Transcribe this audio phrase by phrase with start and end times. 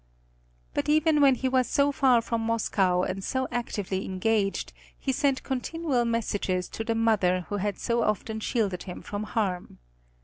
[0.73, 5.43] But even when he was so far from Moscow and so actively engaged, he sent
[5.43, 9.77] continual messages to the mother who had so often shielded him from harm.